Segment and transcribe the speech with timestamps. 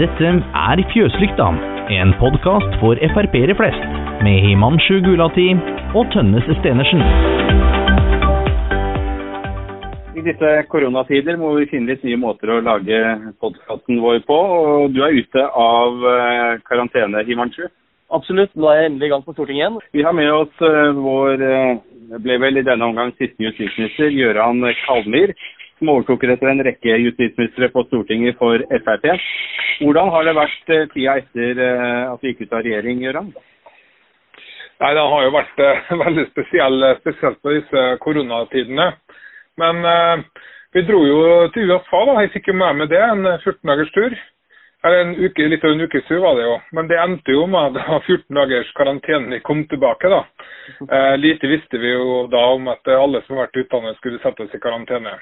[0.00, 1.46] Dette er Fjøslykta,
[1.92, 3.82] en podkast for Frp-ere flest,
[4.24, 5.50] med Himanshu Gulati
[5.92, 7.02] og Tønnes Stenersen.
[10.16, 13.02] I disse koronatider må vi finne litt nye måter å lage
[13.44, 14.40] podkasten vår på.
[14.40, 17.66] og Du er ute av eh, karantene, Himanshu.
[18.08, 18.56] Absolutt.
[18.56, 19.80] Nå er jeg endelig i gang på Stortinget igjen.
[19.92, 21.76] Vi har med oss uh, vår uh,
[22.24, 25.36] ble vel i denne omgang siste justisminister, Gøran Kalmyr,
[25.80, 29.08] som overtok etter en rekke justisministre på Stortinget for Frp.
[29.80, 33.32] Hvordan har det vært uh, tida etter at vi gikk ut av regjering, Gøran?
[34.80, 35.64] Nei, Det har jo vært
[36.04, 38.92] veldig spesiell, spesielt på disse koronatidene.
[39.60, 39.82] Men
[40.72, 41.22] vi dro jo
[41.52, 42.20] til USA, da.
[42.22, 44.14] Jeg fikk jo med meg det, en 14 dagers tur.
[44.84, 46.54] Eller en uke, Litt over en ukes tur var det jo.
[46.76, 50.08] Men det endte jo med at det var 14 dagers karantene vi kom tilbake.
[50.08, 50.24] da.
[50.70, 54.54] Eh, lite visste vi jo da om at alle som har vært utdannet skulle settes
[54.54, 55.16] i karantene.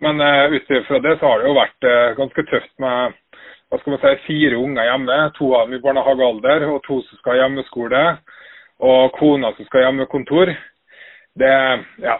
[0.00, 3.16] Men uh, ut ifra det så har det jo vært uh, ganske tøft med
[3.68, 5.16] hva skal man si, fire unger hjemme.
[5.36, 8.02] To av dem i barnehagealder og to som skal ha hjemmeskole.
[8.88, 10.54] Og kona som skal ha hjemmekontor.
[11.38, 11.56] Det,
[12.04, 12.16] ja.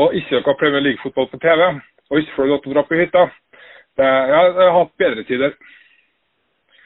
[0.00, 1.62] Og ikke noe Premier League-fotball på TV.
[2.10, 3.26] Og ikke får lov til å dra på hytta.
[4.00, 5.54] Det, ja, jeg har hatt bedre tider.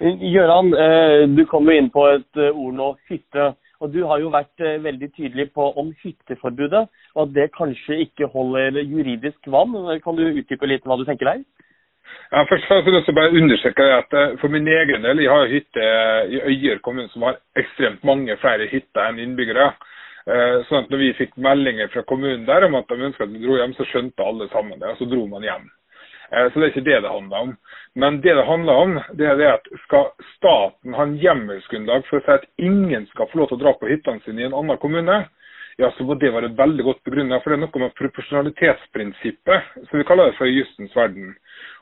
[0.04, 0.72] Gøran,
[1.32, 3.52] du kom jo inn på et eh, ord nå, hytte.
[3.84, 8.00] Og Du har jo vært eh, veldig tydelig på om hytteforbudet, og at det kanskje
[8.06, 9.76] ikke holder juridisk vann.
[10.04, 11.44] Kan du utdype litt hva du tenker der?
[12.32, 15.84] Ja, først og jeg å bare understreke at For min egen del, jeg har hytte
[16.32, 19.70] i Øyer kommune som har ekstremt mange flere hytter enn innbyggere.
[20.68, 23.42] Sånn at når vi fikk meldinger fra kommunen der om at de ønsket at vi
[23.44, 25.68] dro hjem, så skjønte alle sammen det, og så dro man hjem.
[26.32, 27.54] Eh, så det er ikke det det handler om.
[27.94, 32.18] Men det det handler om, det er det at skal staten ha en hjemmelsgrunnlag for
[32.20, 34.56] å si at ingen skal få lov til å dra på hyttene sine i en
[34.56, 35.24] annen kommune,
[35.76, 37.42] ja, så må det være veldig godt begrunnet.
[37.42, 41.32] For det er noe med proporsjonalitetsprinsippet, som vi kaller det for i justens verden.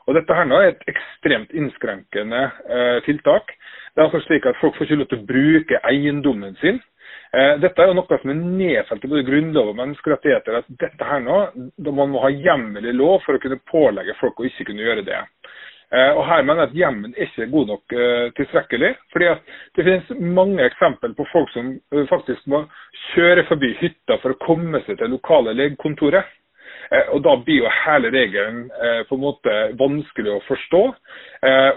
[0.07, 3.53] Og Dette her nå er et ekstremt innskrenkende eh, tiltak.
[3.93, 6.81] Det er altså slik at Folk får ikke lov til å bruke eiendommen sin
[7.33, 10.59] dette er jo noe som er nedfelt i både grunnlov og menneskerettigheter.
[10.59, 11.37] at dette her nå,
[11.91, 15.05] Man må ha hjemmel i lov for å kunne pålegge folk å ikke kunne gjøre
[15.07, 15.21] det.
[15.93, 18.95] Eh, og Her mener jeg at hjemmen er god nok uh, tilstrekkelig.
[19.13, 19.27] fordi
[19.75, 21.75] Det finnes mange eksempler på folk som
[22.09, 22.63] faktisk må
[23.13, 26.25] kjøre forbi hytta for å komme seg til lokale legekontoret.
[27.13, 28.65] Og Da blir jo hele regelen
[29.09, 30.81] på en måte vanskelig å forstå,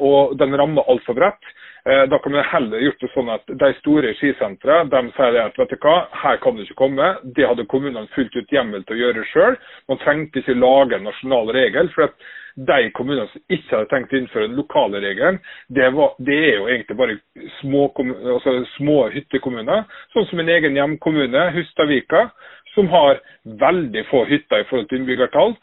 [0.05, 1.53] og den rammer altfor bredt.
[1.87, 5.59] Eh, da kan man heller gjort det sånn at de store skisentrene de sier at
[5.61, 7.13] vet du hva, her kan du ikke komme.
[7.37, 9.59] Det hadde kommunene fullt ut hjemmel til å gjøre sjøl.
[9.87, 11.93] Man trengte ikke lage en nasjonal regel.
[11.95, 12.19] for at
[12.57, 15.39] de kommunene som ikke hadde tenkt å innføre den lokale regelen,
[15.69, 15.93] det,
[16.27, 17.17] det er jo egentlig bare
[17.61, 17.87] små,
[18.35, 19.85] altså små hyttekommuner.
[20.15, 22.31] Sånn som min egen hjemkommune, Hustadvika,
[22.75, 23.21] som har
[23.63, 25.55] veldig få hytter i forhold til innbyggertall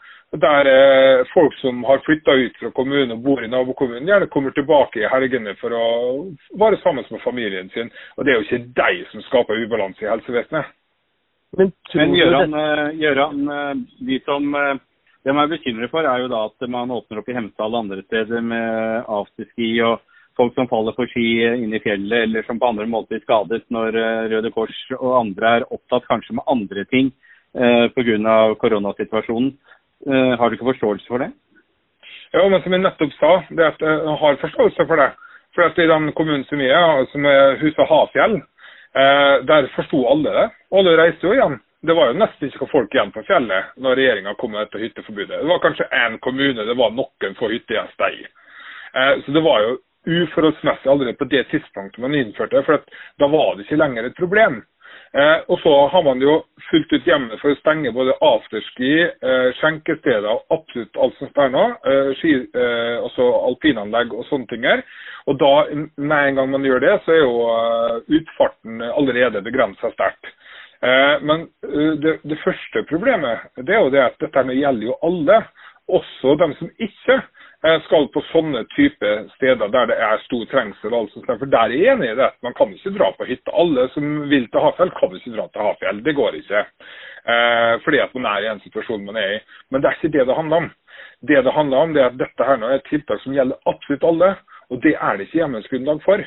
[0.42, 4.54] der eh, folk som har flytta ut fra kommunen og bor i nabokommunen, gjerne kommer
[4.56, 5.84] tilbake i helgene for å
[6.60, 7.92] være sammen med familien sin.
[8.16, 10.72] Og det er jo ikke de som skaper ubalanse i helsevesenet.
[11.54, 12.56] Men, Men Gjøran,
[12.98, 14.74] Gjøran, eh, de som eh,
[15.24, 17.84] det man er bekymret for, er jo da at man åpner opp i Hemsedal og
[17.84, 20.02] andre steder med afterski og
[20.36, 23.62] folk som faller på ski inn i fjellet, eller som på andre måter blir skadet
[23.72, 27.12] når eh, Røde Kors og andre er opptatt kanskje med andre ting
[27.54, 28.36] eh, pga.
[28.60, 29.54] koronasituasjonen.
[30.04, 31.30] Uh, har du ikke forståelse for det?
[32.34, 35.12] Ja, men som jeg nettopp sa, det at jeg har forståelse for det.
[35.54, 38.40] For at I den kommunen som vi er, som er huset Hafjell,
[38.98, 40.48] eh, der forsto alle det.
[40.74, 41.60] Alle reiste jo igjen.
[41.86, 45.42] Det var jo nesten ikke folk igjen på fjellet når regjeringa kom med dette hytteforbudet.
[45.44, 48.26] Det var kanskje én kommune det var noen få hyttegjester i.
[48.98, 52.66] Eh, så det var jo uforholdsmessig allerede på det tidspunktet man innførte det.
[52.66, 52.82] For
[53.22, 54.64] da var det ikke lenger et problem.
[55.14, 59.50] Eh, og så har man jo fullt ut hjemme for å stenge både afterski, eh,
[59.60, 61.66] skjenkesteder og absolutt alt som er nå.
[61.86, 64.64] Eh, ski, eh, også alpinanlegg og sånne ting.
[64.64, 64.82] her.
[65.26, 65.66] Og da,
[65.96, 70.26] med en gang man gjør det, så er jo uh, utfarten allerede begrensa sterkt.
[70.82, 71.46] Eh, men
[72.02, 75.38] det, det, første problemet det er jo det at dette gjelder jo alle,
[75.88, 77.22] også dem som ikke
[77.86, 80.92] skal på sånne type steder der det er stor trengsel.
[80.92, 82.30] Altså, for der er jeg enig i det.
[82.44, 83.54] Man kan ikke dra på hytta.
[83.56, 86.02] Alle som vil til Hafjell, kan ikke dra til Hafjell.
[86.04, 86.64] Det går ikke.
[87.24, 89.42] Eh, fordi at man er i en situasjon man er i.
[89.70, 90.70] Men det er ikke det det handler om.
[91.24, 93.70] Det det handler om, det er at dette her nå er et tiltak som gjelder
[93.70, 94.34] absolutt alle.
[94.68, 96.26] Og det er det ikke hjemmelsgrunnlag for.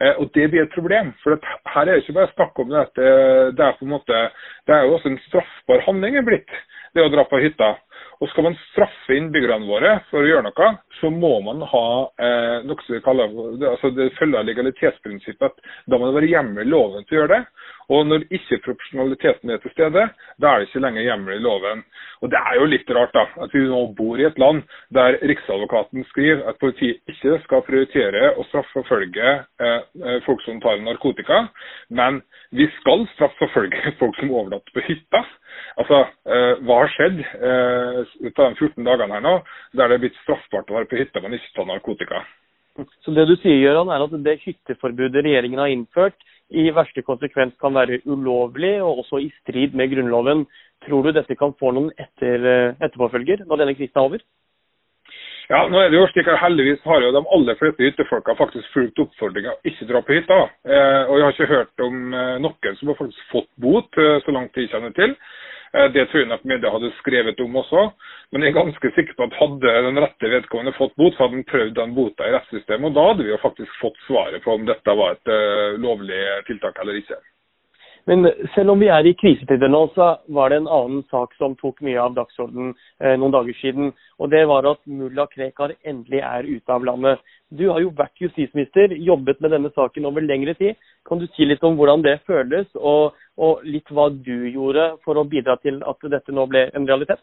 [0.00, 1.12] Eh, og det blir et problem.
[1.22, 1.36] For
[1.74, 3.12] her er det ikke bare snakk om det at det,
[3.58, 4.24] det er på en måte,
[4.66, 6.60] det er jo også en straffbar handling er blitt,
[6.96, 7.74] det å dra på hytta.
[8.20, 10.66] Og skal man straffe innbyggerne våre for å gjøre noe,
[10.98, 11.86] så må man ha
[12.20, 13.32] eh, noe som vi kaller
[13.70, 15.62] altså det følger legalitetsprinsippet.
[15.88, 17.70] Da må det være hjemmel i loven til å gjøre det.
[17.90, 20.04] Og når ikke proporsjonaliteten er til stede,
[20.36, 21.80] da er det ikke lenger hjemmel i loven.
[22.20, 24.60] Og Det er jo litt rart da, at vi nå bor i et land
[24.94, 29.32] der Riksadvokaten skriver at politiet ikke skal prioritere å straffeforfølge
[29.64, 31.48] eh folk som tar narkotika,
[31.88, 32.20] men
[32.52, 35.24] vi skal straffeforfølge folk som overnatter på hytta.
[35.80, 39.36] Altså, eh, Hva har skjedd eh, ut de 14 dagene her nå,
[39.78, 42.24] der det er blitt straffbart å være på hytta, men ikke på narkotika?
[43.04, 46.16] Så det du sier, Gøran, er at det hytteforbudet regjeringen har innført,
[46.50, 50.46] i verste konsekvens kan være ulovlig og også i strid med Grunnloven.
[50.86, 54.24] Tror du dette kan få noen etter, eh, etterpåfølger når denne krisen er over?
[55.50, 58.68] Ja, nå er det jo slik at Heldigvis har jo de aller fleste hyttefolka faktisk
[58.70, 60.36] fulgt oppfordringa ikke dra på hytta.
[60.62, 64.20] Eh, og Jeg har ikke hørt om eh, noen som har faktisk fått bot, eh,
[64.22, 65.16] så langt jeg kjenner til.
[65.70, 67.82] Det tror jeg nok media hadde skrevet om også.
[68.34, 71.38] Men jeg er ganske sikker på at hadde den rette vedkommende fått bot, så hadde
[71.38, 72.88] han prøvd den bota i rettssystemet.
[72.90, 75.30] Og da hadde vi jo faktisk fått svaret på om dette var et
[75.78, 76.18] lovlig
[76.50, 77.20] tiltak eller ikke.
[78.10, 81.52] Men selv om vi er i krisetider nå, så var det en annen sak som
[81.60, 83.92] tok mye av dagsordenen eh, noen dager siden.
[84.18, 87.22] Og det var at mulla Krekar endelig er ute av landet.
[87.54, 90.74] Du har jo vært justisminister, jobbet med denne saken over lengre tid.
[91.06, 95.14] Kan du si litt om hvordan det føles, og, og litt hva du gjorde for
[95.14, 97.22] å bidra til at dette nå ble en realitet?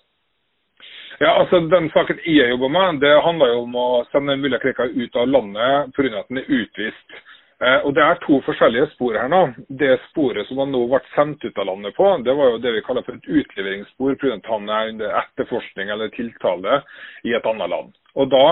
[1.20, 4.96] Ja, altså Den saken jeg jobber med, det handler jo om å sende mulla Krekar
[4.96, 6.22] ut av landet pga.
[6.22, 7.26] at den er utvist.
[7.58, 9.42] Eh, og Det er to forskjellige spor her nå.
[9.82, 12.74] Det sporet som han nå ble sendt ut av landet på, det var jo det
[12.76, 16.84] vi kaller for et utleveringsspor at han er under etterforskning eller tiltale
[17.26, 17.96] i et annet land.
[18.18, 18.46] Og Da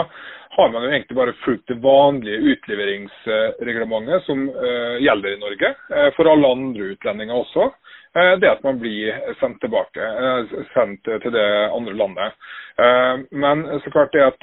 [0.55, 6.09] har man jo egentlig bare fulgt det vanlige utleveringsreglementet som uh, gjelder i Norge, uh,
[6.15, 7.67] for alle andre utlendinger også.
[8.15, 10.11] Uh, det at man blir sendt tilbake,
[10.71, 12.37] sendt til det andre landet.
[13.31, 14.41] Men så klart det at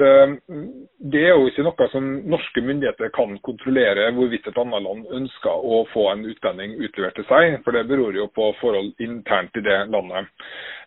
[1.13, 5.67] det er jo ikke noe som norske myndigheter kan kontrollere hvorvidt et annet land ønsker
[5.69, 9.65] å få en utlending utlevert til seg, for det beror jo på forhold internt i
[9.69, 10.33] det landet.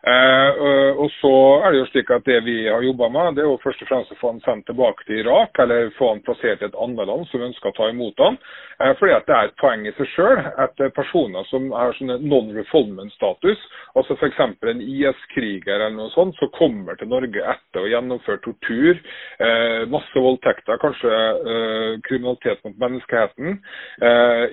[0.06, 1.32] Og så
[1.66, 3.90] er det jo slik at Det vi har jobba med, det er jo først og
[3.90, 7.10] fremst å få han sendt tilbake til Irak, eller få han plassert i et annet
[7.10, 8.38] land som ønsker å ta imot han.
[8.80, 12.18] Eh, fordi at det er et poeng i seg sjøl at personer som har sånne
[12.24, 13.62] non-refoulement-status,
[13.96, 14.42] altså f.eks.
[14.72, 19.00] en IS-kriger eller noe sånt, som kommer til Norge etter å gjennomføre tortur,
[19.40, 23.60] eh, masse voldtekter, kanskje eh, kriminalitet mot menneskeheten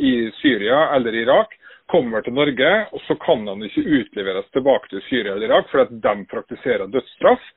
[0.02, 1.55] i Syria eller Irak,
[1.93, 5.85] kommer til Norge, og så kan han ikke utleveres tilbake til Syria eller Irak fordi
[5.85, 7.49] at de praktiserer dødsstraff.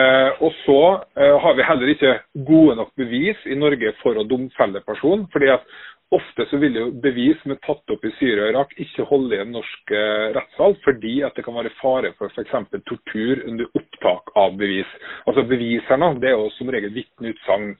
[0.00, 0.82] Eh, og så
[1.20, 2.14] eh, har vi heller ikke
[2.48, 5.28] gode nok bevis i Norge for å domfelle personen.
[5.32, 5.68] fordi at
[6.12, 9.36] Ofte så vil jo bevis som er tatt opp i Syria og Irak ikke holde
[9.36, 12.52] i en norsk eh, rettssal, fordi at det kan være fare for f.eks.
[12.84, 14.90] tortur under opptak av bevis.
[15.24, 17.72] Altså Bevis her nå, det er jo som regel vitneutsagn.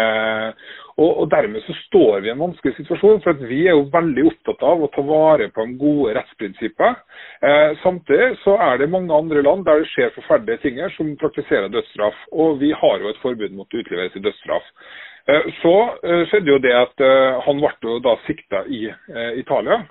[0.00, 3.88] Eh, og, og, Dermed så står vi i en vanskelig situasjon, for vi er jo
[3.92, 7.18] veldig opptatt av å ta vare på de gode rettsprinsippene.
[7.44, 11.68] Eh, samtidig så er det mange andre land der det skjer forferdelige ting som praktiserer
[11.74, 12.22] dødsstraff.
[12.32, 14.72] Og vi har jo et forbud mot å utlevere til dødsstraff.
[15.30, 18.86] Eh, så eh, skjedde jo det at eh, han ble da sikta i
[19.40, 19.82] Italia.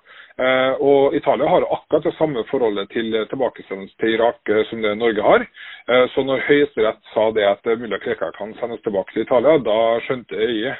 [0.83, 5.45] Og Italia har akkurat det samme forholdet til tilbakesendelse til Irak som det Norge har.
[6.11, 10.35] Så når Høyesterett sa det at mulla Krekar kan sendes tilbake til Italia, da skjønte
[10.35, 10.73] jeg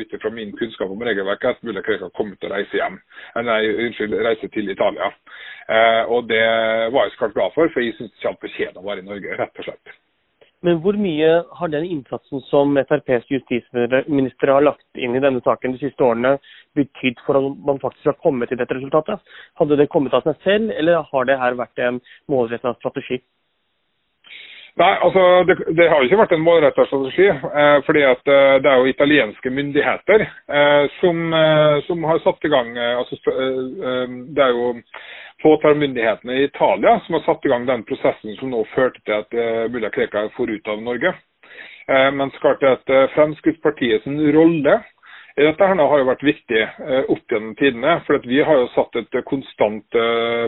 [0.00, 2.98] ut ifra min kunnskap om regelverket at mulla Krekar kom til å reise hjem.
[3.46, 5.12] Nei, unnskyld, reise til Italia.
[6.10, 6.42] Og det
[6.90, 9.08] var jeg så klart glad for, for jeg syns ikke han fortjener å være i
[9.12, 9.94] Norge, rett og slett.
[10.66, 11.26] Men hvor mye
[11.60, 16.32] har den innsatsen som FrPs justisminister har lagt inn i denne saken de siste årene,
[16.74, 19.22] betydd for at man faktisk har kommet til dette resultatet?
[19.60, 22.00] Hadde det kommet av seg selv, eller har det her vært en
[22.32, 23.20] målrettet strategi?
[24.76, 27.28] Nei, altså det, det, har ikke vært en målrettet strategi.
[27.32, 32.44] Eh, fordi at eh, Det er jo italienske myndigheter eh, som, eh, som, har satt
[32.44, 34.74] i gang eh, altså, eh, Det er jo
[35.44, 39.32] påtalemyndighetene i Italia som har satt i gang den prosessen som nå førte til at
[39.32, 41.14] eh, mulla Krekar for ut av Norge.
[41.88, 44.04] Eh, men klart at Fremskrittspartiets
[44.36, 44.80] rolle
[45.44, 47.98] dette her har jo vært viktig uh, opp gjennom tidene.
[48.06, 49.98] For vi har jo satt et konstant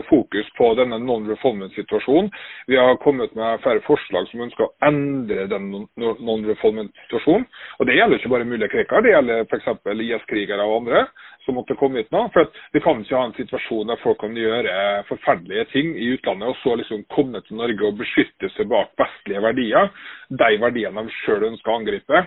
[0.09, 2.29] fokus på denne non-reformen-situasjonen.
[2.71, 7.47] Vi har kommet med flere forslag som ønsker å endre den non-reformen-situasjonen.
[7.79, 9.69] Og Det gjelder ikke bare mulige Krekar, det gjelder f.eks.
[10.09, 11.07] IS-krigere og andre
[11.49, 12.23] som måtte komme ut nå.
[12.33, 16.51] For Vi kan ikke ha en situasjon der folk kan gjøre forferdelige ting i utlandet,
[16.51, 19.91] og så liksom komme til Norge og beskytte seg bak vestlige verdier,
[20.29, 22.25] de verdiene de sjøl ønsker å angripe.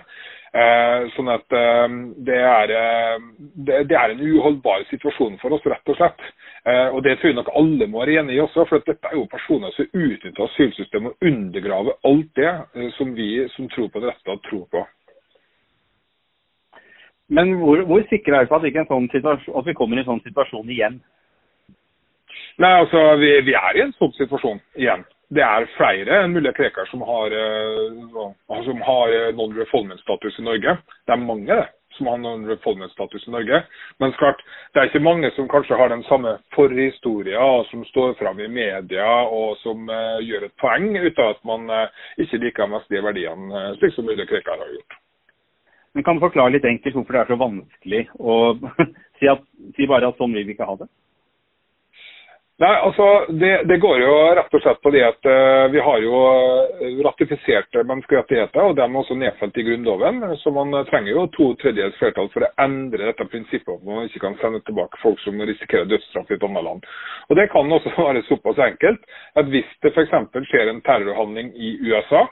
[0.53, 1.93] Eh, sånn at eh,
[2.27, 3.21] det er, eh,
[3.65, 6.19] det, det, er en uholdbar situasjon for oss, rett og slett.
[6.69, 9.17] Eh, og det tror jeg nok alle må være enig i også, for dette er
[9.17, 14.37] jo personer som utnytter asylsystemet og undergraver alt det som vi som tror på dette,
[14.45, 14.83] tror på.
[17.33, 20.21] Men hvor, hvor sikre er vi på at, sånn at, vi kommer i en sånn
[20.27, 21.01] situasjon igjen?
[22.61, 25.01] Nei, altså, vi, vi er i en sånn situasjon igjen
[25.33, 30.75] det er flere enn mulige Krekar som har, uh, som har eh, non-refoulement-status i Norge.
[31.07, 33.61] Det er mange det, som har non-refoulement-status i Norge.
[33.99, 34.41] Men klart,
[34.73, 39.07] det er ikke mange som kanskje har den samme forhistoria, som står fram i media
[39.27, 43.01] og som uh, gjør et poeng ut av at man uh, ikke liker mest de
[43.05, 44.99] verdiene, slik som mulige Krekar har gjort.
[45.93, 48.37] Men Kan du forklare litt enkelt hvorfor det er så vanskelig å
[49.19, 49.45] si, at,
[49.77, 50.89] si bare at sånn vil vi ikke ha det?
[52.63, 55.97] Nei, altså det, det, går jo rett og slett på det at uh, vi har
[55.99, 56.19] jo
[57.03, 60.21] ratifiserte menneskerettigheter, og de er også nedfelt i Grunnloven.
[60.39, 64.21] Så man trenger jo to tredjedels flertall for å endre dette prinsippet om man ikke
[64.23, 66.87] kan sende tilbake folk som risikerer dødsstraff i et annet land.
[67.27, 69.03] Og Det kan også være såpass enkelt
[69.41, 70.15] at hvis det f.eks.
[70.47, 72.29] skjer en terrorhandling i USA,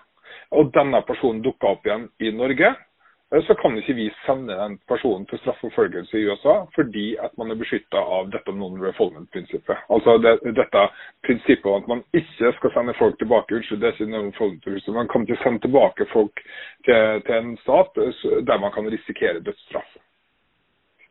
[0.56, 2.91] og denne personen dukker opp igjen i Norge, Eh,
[3.40, 7.60] så kan ikke vi sende den personen til straffeforfølgelse i USA fordi at man er
[7.62, 9.78] beskytta av dette non-refoldment-prinsippet.
[9.96, 10.84] Altså det, dette
[11.28, 13.56] prinsippet om at man ikke skal sende folk tilbake.
[13.56, 15.00] Unnskyld, det er ikke non-refoldment-prinsippet.
[15.00, 16.44] Man kan ikke sende tilbake folk
[16.86, 19.92] til, til en stat eh, der man kan risikere dødsstraff.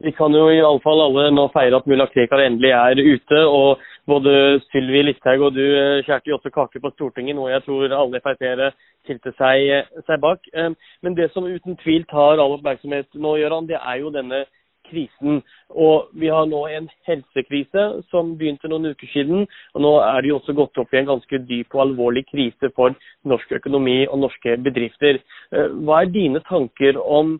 [0.00, 3.40] Vi kan jo i alle nå feire at mulla Krekar endelig er ute.
[3.45, 7.62] og Både Sylvi Listhaug og du eh, skjærte jo også kake på Stortinget, noe jeg
[7.66, 8.71] tror alle Frp-ere
[9.04, 9.69] stilte seg,
[10.07, 10.49] seg, bak.
[10.57, 10.73] Eh,
[11.04, 14.47] men det som uten tvil tar all oppmerksomhet nå, Gøran, det er jo denne
[14.90, 15.42] krisen.
[15.71, 19.47] Og vi har nå en helsekrise som begynte noen uker siden.
[19.75, 22.73] Og nå er det jo også gått opp i en ganske dyp og alvorlig krise
[22.76, 22.97] for
[23.28, 25.21] norsk økonomi og norske bedrifter.
[25.54, 27.37] Eh, hva er dine tanker om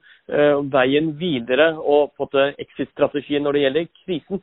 [0.73, 4.43] veien videre og på en exit-strategien når det gjelder krisen?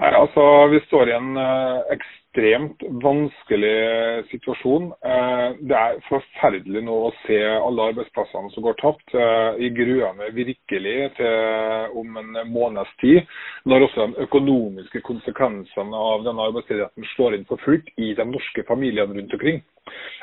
[0.00, 1.96] Nei, altså Vi står i en uh,
[2.30, 4.92] ekstremt vanskelig situasjon.
[5.02, 9.14] Uh, det er forferdelig nå å se alle arbeidsplassene som går tapt.
[9.14, 13.22] i jeg gruer meg virkelig til om en måneds tid,
[13.64, 18.64] når også de økonomiske konsekvensene av denne arbeidsledigheten slår inn for fullt i de norske
[18.68, 19.62] familiene rundt omkring.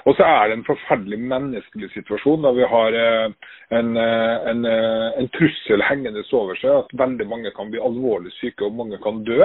[0.06, 5.84] Og så er det en forferdelig menneskelig situasjon da vi har en, en, en trussel
[5.84, 9.44] hengende over seg, at veldig mange kan bli alvorlig syke og mange kan dø.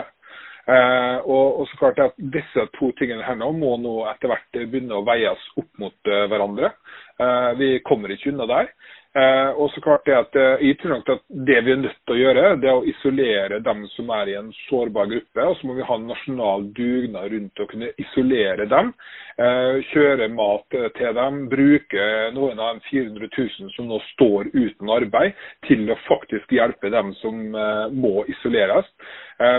[0.62, 4.58] Eh, og, og, så klart at Disse to tingene her nå må nå etter hvert
[4.70, 6.70] begynne å veies opp mot uh, hverandre.
[7.18, 8.70] Eh, vi kommer ikke unna der.
[9.12, 11.98] Eh, og så klart det at eh, Jeg tror nok at det vi er nødt
[12.08, 15.44] til å gjøre, det er å isolere dem som er i en sårbar gruppe.
[15.44, 18.94] Og så må vi ha en nasjonal dugnad rundt å kunne isolere dem.
[19.36, 21.42] Eh, kjøre mat til dem.
[21.52, 25.36] Bruke noen av de 400 000 som nå står uten arbeid,
[25.68, 27.42] til å faktisk hjelpe dem som
[27.92, 28.88] må isoleres.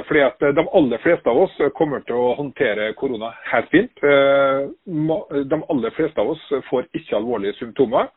[0.08, 4.00] Fordi at De aller fleste av oss kommer til å håndtere korona helt fint.
[4.00, 8.08] De aller fleste av oss får ikke alvorlige symptomer.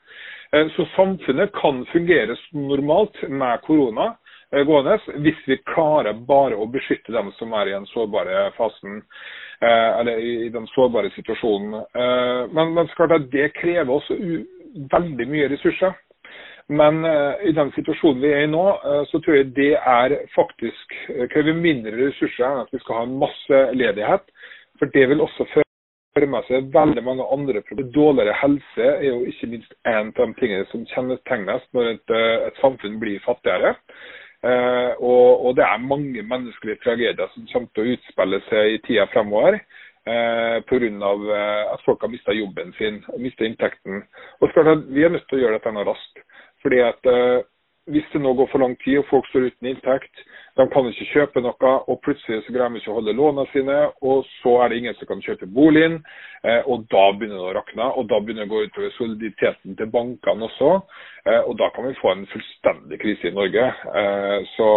[0.53, 4.15] Eh, så samfunnet kan fungere som normalt med korona
[4.53, 9.03] eh, gående hvis vi klarer bare å beskytte dem som er i den sårbare fasen,
[9.61, 11.83] eh, eller i den sårbare situasjonen.
[12.55, 14.19] Men, men det krever også
[14.93, 15.95] veldig mye ressurser.
[16.69, 17.05] Men
[17.47, 18.63] i den situasjonen vi er i nå,
[19.07, 20.97] så tror jeg det er faktisk
[21.31, 24.27] krever mindre ressurser enn at vi skal ha en masse ledighet.
[24.81, 25.66] For det vil også føre
[26.17, 27.93] fører med seg veldig mange andre problemer.
[27.93, 32.47] Dårligere helse er jo ikke minst en av de tingene som kjennetegnes når et, eh,
[32.49, 33.75] et samfunn blir fattigere.
[34.47, 38.81] Eh, og, og, det er mange menneskelige tragedier som kommer til å utspille seg i
[38.87, 39.59] tida fremover.
[40.07, 40.89] Eh, Pga.
[40.89, 44.05] Eh, at folk har mista jobben sin mista inntekten.
[44.41, 44.57] Og
[44.89, 46.25] Vi er nødt til å gjøre dette raskt.
[46.63, 47.43] Fordi at eh,
[47.87, 50.25] Hvis det nå går for lang tid og folk står uten inntekt,
[50.57, 53.77] de kan ikke kjøpe noe, og plutselig så greier de ikke å holde lånene sine.
[54.09, 55.99] Og så er det ingen som kan kjøpe boligen,
[56.43, 57.89] eh, og da begynner det å rakne.
[58.01, 60.71] Og da begynner det å gå utover soliditeten til bankene også.
[61.29, 63.67] Eh, og da kan vi få en fullstendig krise i Norge.
[64.01, 64.69] Eh, så,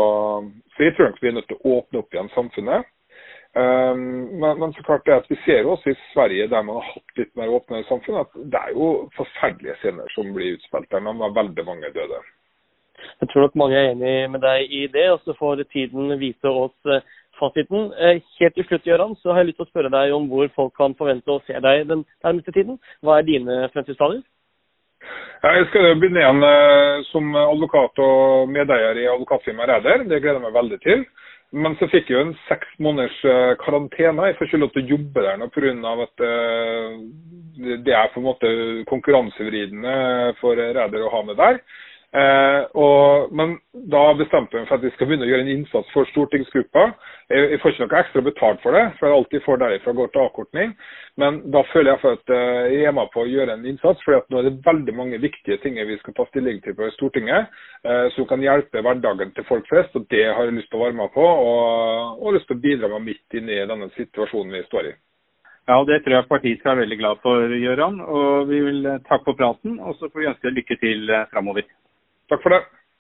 [0.75, 2.95] så jeg tror nok vi er nødt til å åpne opp igjen samfunnet.
[3.59, 7.15] Men, men, så klart det at vi ser også i Sverige, der man har hatt
[7.17, 11.01] litt mer åpne samfunn, at det er jo forferdelige scener som blir utspilt der.
[11.07, 12.19] Man har veldig mange døde.
[13.19, 16.47] Jeg tror nok mange er enig med deg i det, og så får tiden vise
[16.47, 17.03] oss eh,
[17.39, 17.91] fasiten.
[17.99, 20.47] Eh, helt til slutt, Gøran, så har jeg lyst til å spørre deg om hvor
[20.55, 22.79] folk kan forvente å se deg den nærmeste tiden.
[23.03, 24.21] Hva er dine fremtidsplaner?
[25.43, 30.05] Jeg skal begynne igjen eh, som advokat og medeier i advokatfirmaet Ræder.
[30.07, 31.03] Det gleder jeg meg veldig til.
[31.59, 33.15] Men så fikk jeg jo en seks måneders
[33.63, 34.27] karantene.
[34.27, 35.93] Jeg får ikke lov til å jobbe der nå pga.
[36.03, 36.21] at
[37.87, 38.51] det er på en måte
[38.91, 39.95] konkurransevridende
[40.39, 41.57] for Ræder å ha med der.
[42.09, 43.51] Eh, og, men
[43.93, 46.87] da bestemte vi for at vi skal begynne å gjøre en innsats for stortingsgruppa.
[47.29, 50.09] Jeg, jeg får ikke noe ekstra betalt for det, for jeg alltid får derifra går
[50.13, 50.71] til avkortning.
[51.21, 54.01] Men da føler jeg for at eh, jeg er med på å gjøre en innsats,
[54.05, 57.51] for nå er det veldig mange viktige ting vi skal ta stilling til på Stortinget
[57.85, 59.93] eh, som kan hjelpe hverdagen til folk flest.
[59.99, 62.63] og Det har jeg lyst til å være med på, og, og lyst til å
[62.63, 64.95] bidra med midt inn i denne situasjonen vi står i.
[65.69, 68.01] Ja, Det tror jeg partiet skal være veldig glad for, Gøran.
[68.01, 71.69] Og vi vil takke for praten, og så får vi ønske deg lykke til framover.
[72.29, 72.63] Takk for det.